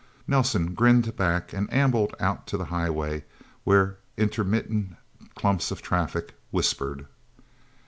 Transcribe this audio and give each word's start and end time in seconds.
Nelsen 0.25 0.73
grinned 0.73 1.15
back, 1.15 1.53
and 1.53 1.71
ambled 1.71 2.15
out 2.19 2.47
to 2.47 2.57
the 2.57 2.65
highway, 2.73 3.23
where 3.63 3.97
intermittent 4.17 4.95
clumps 5.35 5.69
of 5.69 5.83
traffic 5.83 6.33
whispered. 6.49 7.05